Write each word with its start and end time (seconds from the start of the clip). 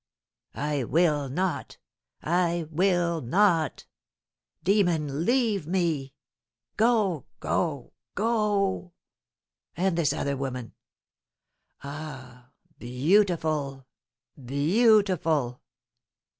I 0.55 0.83
will 0.83 1.29
not 1.29 1.77
I 2.23 2.65
will 2.71 3.21
not! 3.21 3.85
Demon, 4.63 5.25
leave 5.25 5.67
me! 5.67 6.15
Go 6.75 7.27
go 7.39 7.93
go! 8.15 8.93
And 9.77 9.95
this 9.95 10.11
other 10.11 10.35
woman? 10.35 10.73
ah, 11.83 12.49
beautiful, 12.79 13.85
beautiful! 14.43 15.61